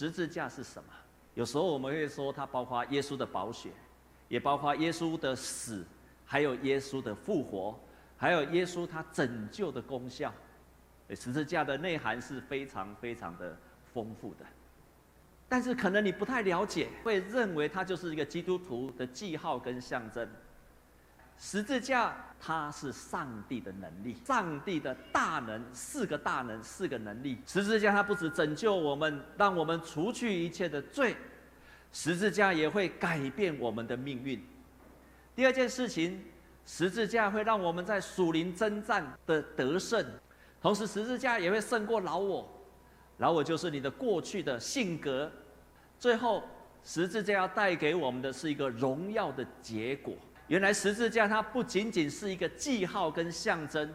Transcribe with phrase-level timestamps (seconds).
[0.00, 0.88] 十字架是什么？
[1.34, 3.68] 有时候我们会说，它包括耶稣的宝血，
[4.28, 5.84] 也包括耶稣的死，
[6.24, 7.78] 还有耶稣的复活，
[8.16, 10.32] 还有耶稣他拯救的功效。
[11.10, 13.54] 十字架的内涵是非常非常的
[13.92, 14.46] 丰富的。
[15.46, 20.26] 但是可能你不太了解，会认为它就是一个基督徒的记号跟象征。
[21.42, 27.38] 十字架它是上帝的能力，上帝的大能，四个大能，四个能力。
[27.46, 31.16] 十字架它不止拯救我们，让我们除去一切的罪，
[31.92, 34.38] 十字架也会改变我们的命运。
[35.34, 36.22] 第二件事情，
[36.66, 40.04] 十字架会让我们在属灵征战的得胜，
[40.60, 42.46] 同时十字架也会胜过老我，
[43.16, 45.32] 老我就是你的过去的性格。
[45.98, 46.42] 最后，
[46.84, 50.14] 十字架要带给我们的是一个荣耀的结果。
[50.50, 53.88] 原来十字架它不仅仅是一个记号跟象征，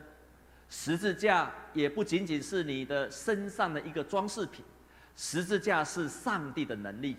[0.70, 4.64] 十字架也不仅仅是你的身上的一个装饰品，
[5.18, 7.18] 十字架是上帝的能力，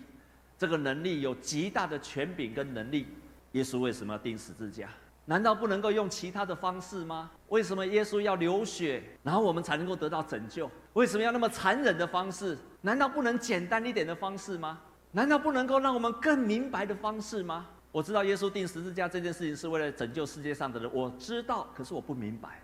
[0.57, 3.05] 这个能力有极大的权柄跟能力。
[3.51, 4.89] 耶稣为什么要钉十字架？
[5.25, 7.29] 难道不能够用其他的方式吗？
[7.49, 10.67] 为什么耶稣要流血，然后我们才能够得到拯救？
[10.93, 12.57] 为什么要那么残忍的方式？
[12.81, 14.79] 难道不能简单一点的方式吗？
[15.11, 17.67] 难道不能够让我们更明白的方式吗？
[17.97, 22.61] 我知道耶稣钉十字架这件事情是为了拯救世界上的人，我知道，可是我不明白。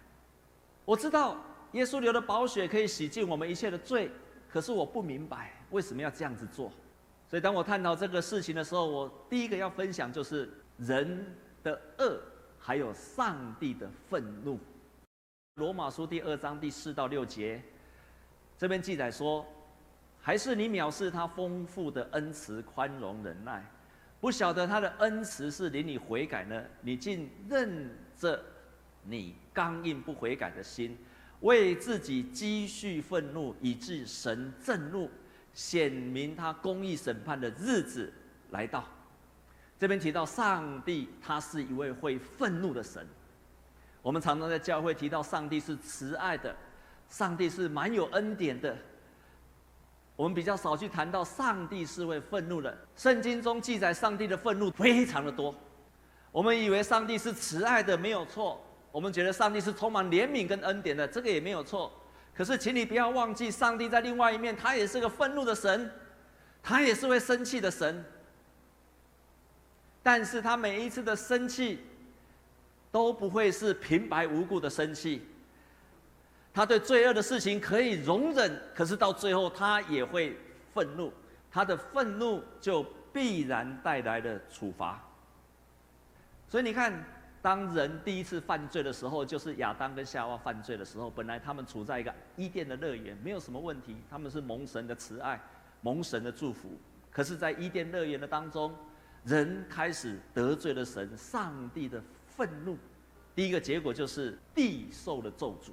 [0.86, 1.36] 我知道
[1.72, 4.12] 耶稣流的宝血可以洗净我们一切的罪，
[4.48, 6.72] 可是我不明白为什么要这样子做。
[7.28, 11.26] 所以当我探讨这个事情的时候，我第一个要分享就是人
[11.64, 12.22] 的恶。
[12.60, 14.56] 还有上帝的愤怒，
[15.56, 17.60] 《罗马书》第二章第四到六节，
[18.56, 19.44] 这边记载说
[20.22, 23.66] ：“还是你藐视他丰富的恩慈、宽容、忍耐，
[24.24, 26.64] 不晓得他的恩慈是领你悔改呢？
[26.80, 28.42] 你竟任着
[29.04, 30.98] 你刚硬不悔改的心，
[31.42, 35.12] 为自己积蓄愤怒，以致神震怒，
[35.54, 38.14] 显明他公义审判的日子
[38.52, 38.88] 来到。”
[39.78, 43.06] 这边提到上帝，他是一位会愤怒的神。
[44.02, 46.56] 我们常常在教会提到上帝是慈爱的，
[47.10, 48.74] 上帝是满有恩典的。
[50.16, 52.78] 我们比较少去谈到上帝是会愤怒的。
[52.96, 55.54] 圣经中记载上帝的愤怒非常的多。
[56.32, 58.64] 我们以为上帝是慈爱的，没有错。
[58.92, 61.92] 我们觉得上帝是充满怜悯跟恩典的，这个也没有错。
[62.36, 65.92] 可是，请你不要忘记，上帝在另外一面，他也是个愤怒的神，
[66.62, 68.04] 他也是会生气的神。
[70.02, 71.80] 但是他每一次的生气，
[72.92, 75.28] 都不会是平白无故的生气。
[76.54, 80.38] 他对罪恶的事情可以容忍，可是到最后他也会
[80.74, 81.12] 愤怒。
[81.52, 85.02] 他的愤怒就必然带来了处罚。
[86.48, 86.94] 所以你看，
[87.42, 95.40] 当人第一次犯罪的时候，就是亚当跟夏娃犯罪的时候，本来他们处在一个伊甸的乐园，没有什么问题，他们是蒙神的慈爱，
[95.82, 96.70] 蒙神的祝福。
[97.12, 98.74] 可是，在伊甸乐园的当中，
[99.24, 102.78] 人开始得罪了神，上帝的愤怒，
[103.36, 105.70] 第一个结果就是地受了咒诅。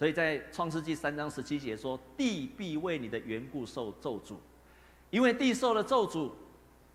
[0.00, 4.36] 所以在创世纪三章十七节说：“地必为你的缘故受咒诅，
[5.10, 6.30] 因为地受了咒诅，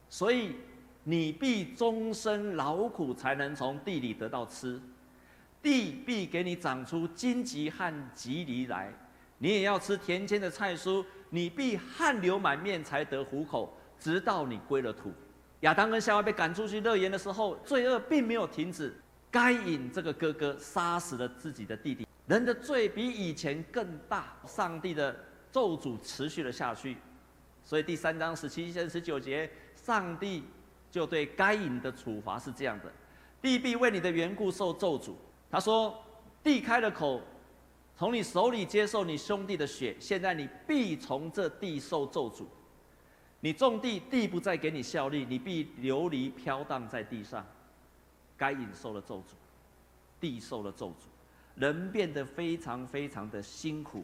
[0.10, 0.56] 所以
[1.04, 4.82] 你必终身劳苦才能从地里得到吃。
[5.62, 8.92] 地必给你长出荆棘和棘藜来，
[9.38, 11.06] 你也要吃田间的菜蔬。
[11.30, 15.14] 你必汗流满面才得糊口，直到你归了土。”
[15.62, 18.92] 亚当跟夏娃被赶出去乐园的时候，罪恶并没有停止。
[19.30, 24.36] 该隐这个哥哥杀死了自己的弟弟，人的罪比以前更大。
[24.46, 25.16] 上帝的
[25.52, 26.98] 咒诅持续了下去，
[27.64, 30.44] 所以第三章十七节、十九节，上帝
[30.92, 32.92] 就对该隐的处罚是这样的：
[33.42, 35.14] 地必为你的缘故受咒诅。
[35.50, 35.96] 他说：
[36.44, 37.22] 地开了口，
[37.96, 42.46] 从你手里接受你兄弟的血，现在你必从这地受咒诅。
[43.40, 47.46] 你种地，地不再给你效力，你必流离飘荡在地上。
[48.38, 49.34] 该隐受了咒诅，
[50.20, 51.06] 地受了咒诅，
[51.56, 54.04] 人变得非常非常的辛苦，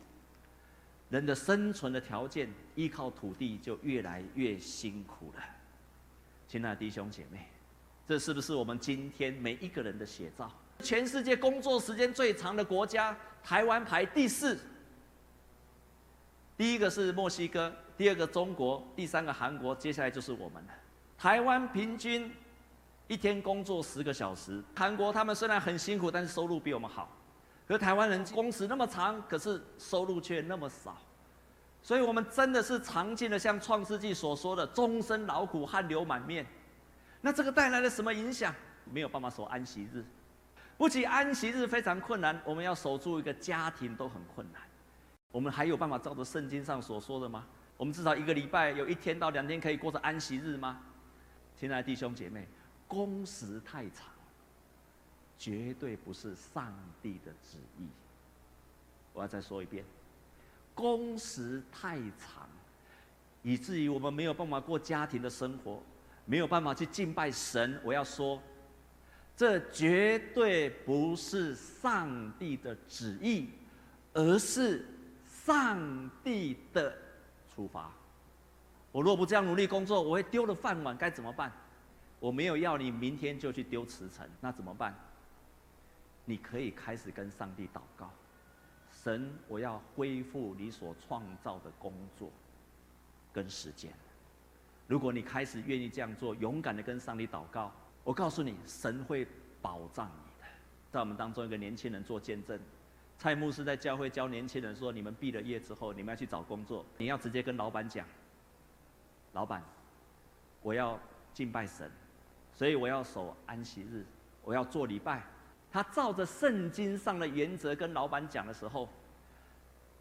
[1.09, 5.43] 人的生存的条件依靠土地就越来越辛苦了。
[6.47, 7.47] 亲爱的弟兄姐妹，
[8.07, 10.51] 这是不是我们今天每一个人的写照？
[10.79, 14.57] 全世界工作时间最长的国家，台湾排第四。
[16.57, 20.69] 第一个是墨西哥，第二个中国，第三个韩国，接下来就是我们了。
[21.17, 22.31] 台湾平均
[23.07, 27.09] 一天工作十个小时，韩国他们虽然很辛苦，但是收入比我们好。
[27.67, 30.97] 可是台湾人工时那么长，可是收入却那么少，
[31.81, 36.45] 所以我们真的是尝尽了像创世纪所说的终身劳苦，汗流满面。
[37.21, 38.53] 那这个带来了什么影响？
[38.83, 40.03] 没有办法守安息日，
[40.75, 44.61] 不仅安息日非常困难，我们要守住一个家庭都很困难。
[45.31, 47.45] 我们还有办法照着圣经上所说的吗？
[47.77, 50.81] 我们至少一个礼拜有一天到两天可以过着安息日吗？
[51.55, 52.47] 亲爱的弟兄姐妹，
[52.87, 54.10] 工时太长，
[55.41, 56.71] 绝对不是上
[57.01, 57.87] 帝的旨意。
[59.11, 59.83] 我要再说一遍，
[60.75, 62.47] 工时太长，
[63.41, 65.81] 以至于我们没有办法过家庭的生活，
[66.25, 67.81] 没有办法去敬拜神。
[67.83, 68.39] 我要说，
[69.35, 73.49] 这绝对不是上帝的旨意，
[74.13, 74.85] 而是
[75.25, 76.95] 上帝的
[77.55, 77.91] 处罚。
[78.91, 81.51] 我若不这样努力工作，我会丢了饭碗，该怎么办？
[82.19, 84.95] 我没有要你明天就去丢辞呈，那怎么办？
[86.25, 88.09] 你可以开始跟上帝祷告。
[88.91, 92.29] 神，我要恢复你所创造的工作
[93.33, 93.91] 跟时间。
[94.87, 97.71] 如果你开始愿意这样做，勇敢的跟上帝祷告，
[98.03, 99.25] 我告诉你，神会
[99.61, 100.49] 保障你的。
[100.91, 102.59] 在我们当中，一个年轻人做见证，
[103.17, 108.05] 蔡牧师在教会教年轻人说：你们毕了业之后，你们要去找工作，你要直接跟老板讲，
[109.31, 109.63] 老板，
[110.61, 110.99] 我要
[111.33, 111.89] 敬拜神，
[112.53, 114.05] 所以我要守安息日，
[114.43, 115.23] 我要做礼拜。
[115.71, 118.89] 他照着圣经上的原则跟老板讲的时候，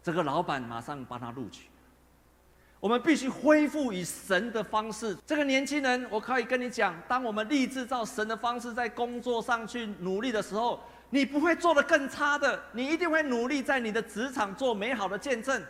[0.03, 1.67] 这个老板马上帮他录取。
[2.79, 5.15] 我们必须恢复以神的方式。
[5.25, 10.81] 这个年轻人，我可以跟你讲，当我们立志照神的方式在工作上去努力的时候，
[11.11, 15.63] 你不会做得更差的，你一定会努力在你的职场做美好的见证。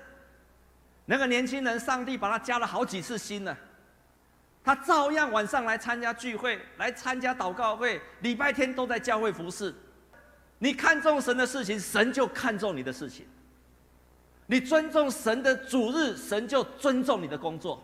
[1.05, 3.57] 那个年轻人，上帝把他加了好几次薪了。
[4.63, 9.75] 他照样晚上来参加聚会，来参加祷告会，礼拜天都在教会服侍。
[10.63, 13.25] 你看重神的事情，神就看重你的事情；
[14.45, 17.83] 你尊重神的主日，神就尊重你的工作。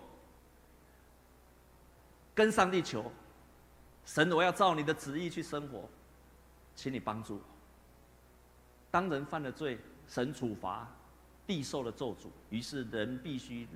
[2.36, 3.12] 跟上帝求，
[4.06, 5.90] 神，我要照你的旨意去生活，
[6.76, 7.42] 请你帮助我。
[8.92, 10.88] 当人犯了罪，神处罚，
[11.48, 13.68] 地受了咒诅，于是人必须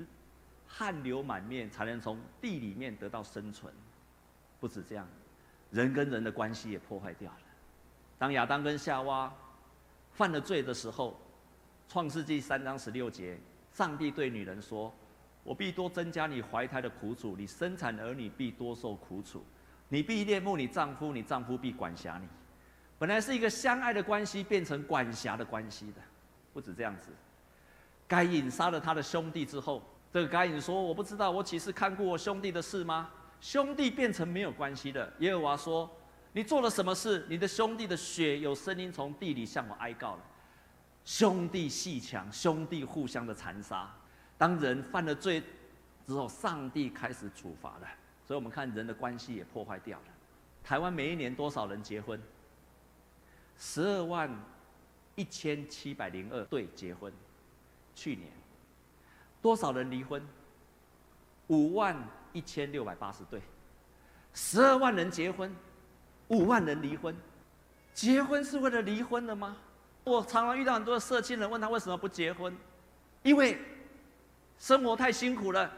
[0.68, 3.74] 汗流满面，才能从地里面得到生存。
[4.60, 5.08] 不止这样，
[5.72, 7.38] 人跟人的关系也破坏掉了。
[8.22, 9.34] 当亚当跟夏娃
[10.12, 11.20] 犯了罪的时候，
[11.92, 13.36] 《创世纪》三章十六节，
[13.74, 14.94] 上帝对女人说
[15.44, 19.44] ：“我必多增加你怀胎的苦楚，你生产儿女必多受苦楚，
[19.90, 22.28] 你必恋慕你丈夫，你丈夫必管辖你。”
[23.00, 26.02] 本来是一个相爱的关系，变成管辖的关系的。
[26.54, 27.10] 不止这样子，
[28.08, 29.82] 该隐杀了他的兄弟之后，
[30.14, 33.10] 这个该隐说：“我不知道，我岂是看顾我兄弟的事吗？”
[33.42, 35.12] 兄弟变成没有关系的。
[35.18, 35.90] 耶和华说。
[36.34, 37.26] 你做了什么事？
[37.28, 40.22] 你的兄弟的血有声音从地里向我哀告了。
[41.04, 43.92] 兄弟鬩墙，兄弟互相的残杀。
[44.38, 45.44] 当人犯了罪
[46.08, 47.88] 之后，上帝开始处罚了。
[48.26, 50.06] 所以我们看人的关系也破坏掉了。
[50.64, 52.22] 台湾每一年多少人结婚？
[53.58, 54.30] 十二万
[55.16, 57.12] 一千七百零二对结婚。
[57.94, 58.32] 去年
[59.42, 60.26] 多少人离婚？
[61.48, 61.98] 五万
[62.32, 63.42] 一千六百八十对。
[64.34, 65.54] 十二万人结婚。
[66.32, 67.14] 五万人离婚，
[67.94, 69.58] 结婚是为了离婚的吗？
[70.06, 72.56] 我常常遇到很多的社青人，问他为什么不结婚，
[73.22, 73.60] 因为
[74.58, 75.70] 生活太辛苦了，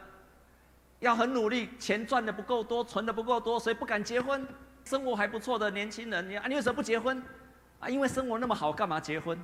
[1.00, 4.46] 要很努力，钱赚的不够多，存的不够多，所以不敢结婚。
[4.84, 7.20] 生活还不错的年轻人，你啊，你为什么不结婚？
[7.80, 9.36] 啊，因为生活那么好，干嘛结婚？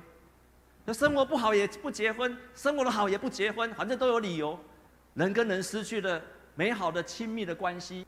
[0.85, 4.57] 那生活不好也不结婚，生活的好也不结婚，反正都有理由。
[5.15, 6.21] 人跟人失去了
[6.55, 8.05] 美好的亲密的关系。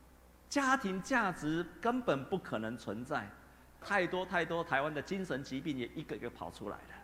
[0.54, 3.28] 家庭价值根本不可能存在，
[3.82, 6.96] 太多太多台湾的精神疾病也一个一个跑出来了，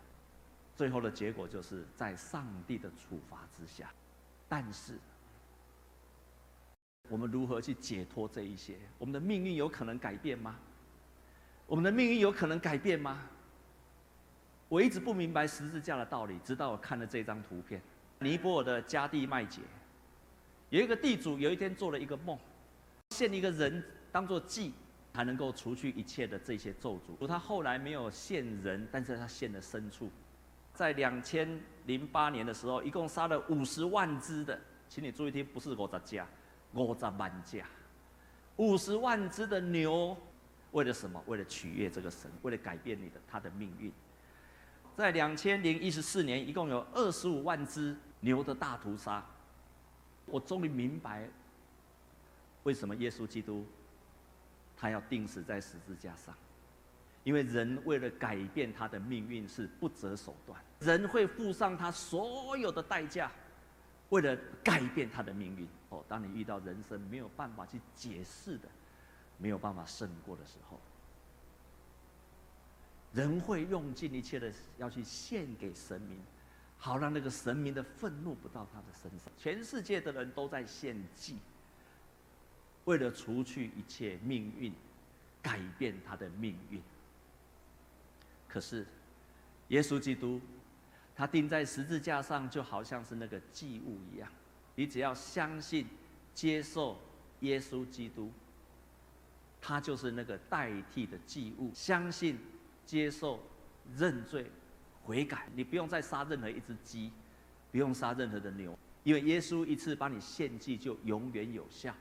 [0.76, 3.92] 最后的结果就是在上帝的处罚之下。
[4.48, 5.00] 但是，
[7.10, 8.78] 我们如何去解脱这一些？
[9.00, 10.56] 我们的命运有可能改变吗？
[11.66, 13.20] 我们的命运有可能改变吗？
[14.68, 17.82] 我一直不明白十字架的道理，直到我看了这张图片。
[18.20, 19.62] 尼泊尔的加蒂麦杰，
[20.70, 22.38] 有一个地主，有一天做了一个梦。
[23.20, 23.84] 献一个人
[24.14, 24.72] 当做祭，
[25.14, 27.28] 才能够除去一切的这些咒诅。
[27.28, 30.10] 他后来没有献人，但是他献了牲畜。
[30.74, 34.58] 在两千零八年的时候，一共杀了五十万只的，
[34.88, 36.26] 请你注意听，不是五十家，
[36.74, 37.66] 五十万家，
[38.56, 40.16] 五十万只的牛，
[40.72, 41.22] 为了什么？
[41.28, 43.92] 为了取悦这个神，为了改变你的他的命运。
[44.96, 49.22] 在两千零一十四年，一共有二十五万只牛的大屠杀。
[50.26, 51.30] 我终于明白。
[52.70, 53.66] 为什么耶稣基督
[54.78, 56.36] 他要钉死在十字架上？
[57.24, 63.32] 因为人为了改变他的命运是不择手段，人会付上他所有的代价，
[64.10, 65.68] 为了改变他的命运。
[65.90, 68.70] 哦，当你遇到人生没有办法去解释的，
[69.40, 70.80] 没有办法胜过的时候，
[73.14, 76.20] 人会用尽一切的要去献给神明，
[76.78, 79.34] 好让那个神明的愤怒不到他的身上。
[79.40, 81.40] 全世界的人都在献祭，
[82.90, 84.74] 为了除去一切命运，
[85.44, 86.82] 改变他的命运。
[88.48, 88.84] 可是，
[89.68, 90.42] 耶稣基督，
[91.16, 94.28] 他钉在十字架上，就好像是那个祭物一样。
[94.74, 95.86] 你只要相信、
[96.34, 97.00] 接受
[97.42, 98.32] 耶稣基督，
[99.62, 101.72] 他就是那个代替的祭物。
[101.76, 102.40] 相信、
[102.88, 103.40] 接受、
[103.96, 104.50] 认罪、
[105.04, 107.12] 悔改，你不用再杀任何一只鸡，
[107.72, 111.94] 不用杀任何的牛，因为耶稣一次把你献祭就永远有效，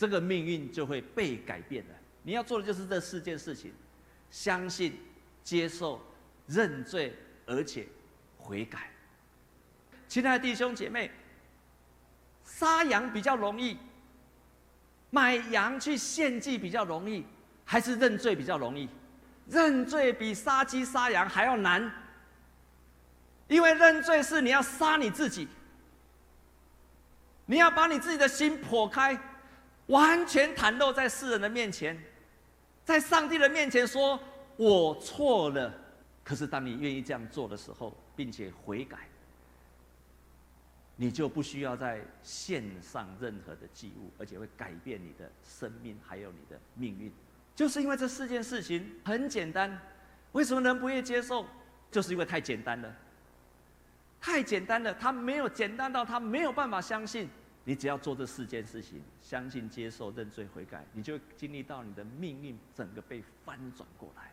[0.00, 1.94] 这个命运就会被改变了。
[2.22, 3.70] 你要做的就是这四件事情：
[4.30, 4.98] 相信。
[5.42, 6.00] 接受、
[6.46, 7.16] 认罪，
[7.46, 7.86] 而且
[8.36, 8.90] 悔改。
[10.06, 11.10] 亲爱的弟兄姐妹，
[12.44, 13.78] 杀羊比较容易，
[15.08, 17.24] 买羊去献祭比较容易，
[17.64, 18.86] 还是认罪比较容易？
[19.48, 21.90] 认罪比杀鸡杀羊还要难，
[23.48, 25.48] 因为认罪是你要杀你自己，
[27.46, 29.18] 你要把你自己的心剖开，
[29.90, 31.96] 完全袒露在世人的面前，
[32.84, 34.18] 在上帝的面前说。
[34.56, 35.72] 我错了，
[36.22, 38.98] 可是当你愿意这样做的时候，并且悔改，
[40.96, 47.10] 你就不需要再献上任何的祭物，而且会改变你的生命，还有你的命运。
[47.56, 49.80] 就是因为这四件事情很简单，
[50.32, 51.46] 为什么人不愿意接受？
[51.90, 52.94] 就是因为太简单了，
[54.20, 57.30] 太简单了，他没有简单到他没有办法相信。
[57.64, 64.32] 你只要做这四件事情，相信、接受、认罪、悔改，你就经历到你的命运整个被翻转过来。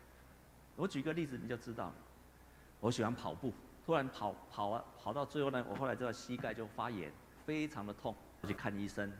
[0.76, 1.94] 我举个例子，你就知道了。
[2.80, 3.52] 我喜欢跑步，
[3.84, 7.12] 突然跑跑啊跑到最后呢，我后来这个膝盖就发炎，
[7.44, 8.14] 非常的痛。
[8.40, 9.12] 我去看医生，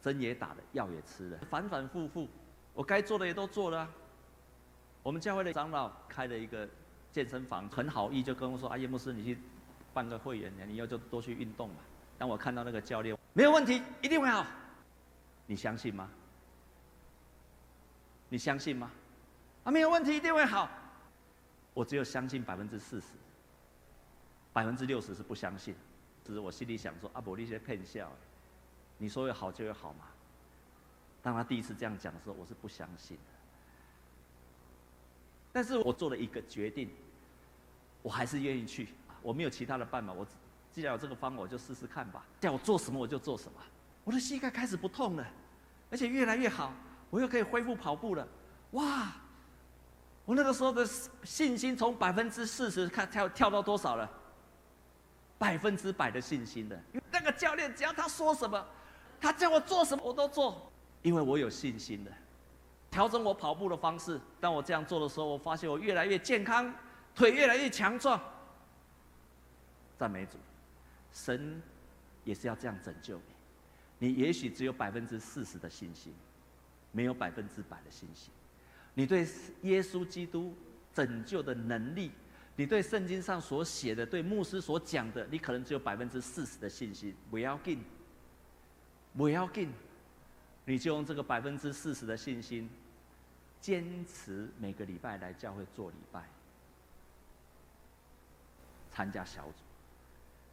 [0.00, 2.28] 针也打了，药也吃了，反反复复，
[2.74, 3.88] 我该做的也都做了。
[5.02, 6.68] 我们教会的长老开了一个
[7.10, 9.38] 健身房，很好意就跟我说：“啊，叶牧师，你去
[9.94, 11.76] 办个会员，你要就多去运动嘛。”
[12.20, 14.44] 当我看到那个教练，没有问题，一定会好。
[15.46, 16.10] 你相信吗？
[18.28, 18.90] 你相信吗？
[19.64, 20.68] 啊，没有问题，一定会好。
[21.72, 23.06] 我只有相信百分之四十，
[24.52, 25.74] 百分之六十是不相信。
[26.22, 28.12] 只是我心里想说：“阿伯，你些骗笑，
[28.98, 30.04] 你说有好就有好嘛。”
[31.22, 33.22] 当他第一次这样讲的时候，我是不相信的。
[35.52, 36.90] 但是我做了一个决定，
[38.02, 38.88] 我还是愿意去。
[39.22, 40.26] 我没有其他的办法，我
[40.72, 42.24] 既然有这个方法，我就试试看吧。
[42.40, 43.58] 叫我做什么我就做什么。
[44.04, 45.26] 我的膝盖开始不痛了，
[45.90, 46.72] 而且越来越好，
[47.10, 48.26] 我又可以恢复跑步了。
[48.72, 49.12] 哇！
[50.24, 50.86] 我那个时候的
[51.24, 54.08] 信心从百分之四十看跳跳到多少了？
[55.38, 56.76] 百分之百的信心的。
[56.92, 58.64] 因为那个教练只要他说什么，
[59.20, 60.70] 他叫我做什么我都做，
[61.02, 62.12] 因为我有信心的。
[62.90, 66.72] 调整我跑步的方式，当我这样做的时候，我发现我越来越健康，
[67.14, 68.20] 腿越来越强壮。
[69.98, 70.38] 赞美主，
[71.12, 71.60] 神
[72.24, 74.08] 也是要这样拯救你。
[74.08, 76.14] 你也许只有百分之四十的信心，
[76.92, 78.32] 没有百分之百的信心。
[78.94, 79.26] 你对
[79.62, 80.54] 耶稣基督
[80.94, 82.10] 拯救的能力，
[82.56, 87.14] 你对圣经上所写的、对牧师所讲的，你可能只有百分之四十的信心。
[87.30, 87.84] 不要紧，
[89.16, 89.70] 不要紧，
[90.64, 92.68] 你就用这个百分之四十的信心，
[93.60, 96.24] 坚持每个礼拜来教会做礼拜，
[98.90, 99.62] 参加小组，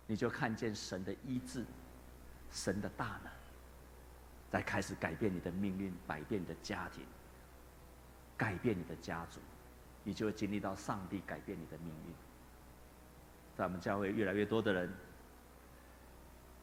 [0.07, 1.63] 你就看见神的医治，
[2.49, 3.31] 神的大能，
[4.49, 7.05] 在开始改变你的命运，改变你的家庭。
[8.37, 9.39] 改变你的家族，
[10.03, 12.13] 你就会经历到上帝改变你的命运。
[13.55, 14.93] 在我们教会，越来越多的人，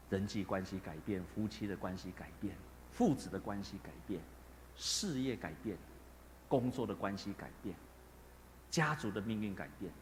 [0.09, 2.57] 人际关系改变，夫妻的关系改变，
[2.93, 4.21] 父子的关系改变，
[4.77, 5.77] 事业改变，
[6.49, 7.75] 工作的关系改变，
[8.71, 9.93] 家族的命运改变。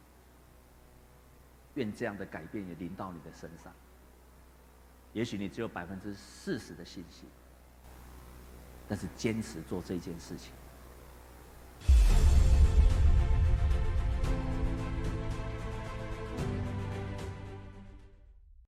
[1.74, 3.72] 愿这样的改变也临到你的身上。
[5.12, 7.28] 也许你只有百分之四十的信心，
[8.88, 10.52] 但是坚持做这件事情。